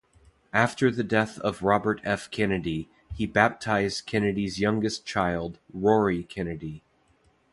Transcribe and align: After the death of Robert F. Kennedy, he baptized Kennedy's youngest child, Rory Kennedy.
After 0.55 0.89
the 0.89 1.03
death 1.03 1.37
of 1.41 1.61
Robert 1.61 2.01
F. 2.03 2.31
Kennedy, 2.31 2.89
he 3.13 3.27
baptized 3.27 4.07
Kennedy's 4.07 4.59
youngest 4.59 5.05
child, 5.05 5.59
Rory 5.71 6.23
Kennedy. 6.23 6.81